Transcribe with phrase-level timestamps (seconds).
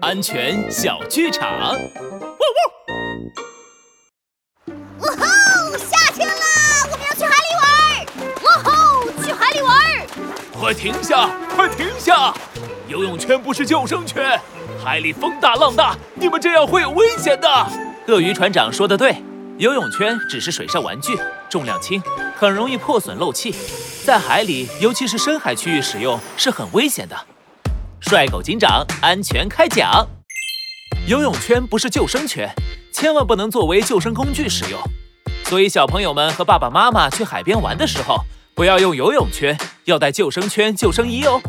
[0.00, 1.74] 安全小剧场。
[5.00, 5.76] 呜呼！
[5.76, 6.42] 夏天了，
[6.90, 7.64] 我们要去海里玩。
[8.44, 8.72] 哇吼！
[9.22, 9.72] 去海里玩！
[10.52, 11.30] 快停下！
[11.54, 12.34] 快停下！
[12.86, 14.40] 游泳圈不是救生圈，
[14.82, 17.66] 海里风大浪大，你们这样会有危险的。
[18.06, 19.22] 鳄鱼船长说的对，
[19.58, 21.18] 游泳圈只是水上玩具，
[21.50, 22.02] 重量轻，
[22.34, 23.54] 很容易破损漏气，
[24.06, 27.14] 在海里，尤其是深海区域使用是很危险的。
[28.00, 30.06] 帅狗警长安全开讲：
[31.06, 32.48] 游泳圈不是救生圈，
[32.92, 34.80] 千万不能作为救生工具使用。
[35.44, 41.40] 所以小朋友们和爸爸妈妈去海边玩的时候，不要用游泳圈，要带救生圈、救生衣哦。